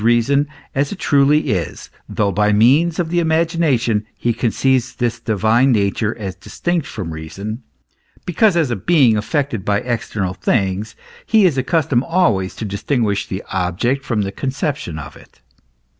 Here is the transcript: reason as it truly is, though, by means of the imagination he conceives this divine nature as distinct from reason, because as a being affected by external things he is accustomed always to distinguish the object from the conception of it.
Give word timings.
reason 0.01 0.47
as 0.73 0.91
it 0.91 0.97
truly 0.97 1.49
is, 1.49 1.91
though, 2.09 2.31
by 2.31 2.51
means 2.51 2.97
of 2.97 3.09
the 3.11 3.19
imagination 3.19 4.03
he 4.17 4.33
conceives 4.33 4.95
this 4.95 5.19
divine 5.19 5.71
nature 5.71 6.17
as 6.17 6.33
distinct 6.33 6.87
from 6.87 7.13
reason, 7.13 7.61
because 8.25 8.57
as 8.57 8.71
a 8.71 8.75
being 8.75 9.15
affected 9.15 9.63
by 9.63 9.77
external 9.81 10.33
things 10.33 10.95
he 11.27 11.45
is 11.45 11.55
accustomed 11.55 12.01
always 12.01 12.55
to 12.55 12.65
distinguish 12.65 13.27
the 13.27 13.43
object 13.51 14.03
from 14.03 14.23
the 14.23 14.31
conception 14.31 14.97
of 14.97 15.15
it. 15.15 15.39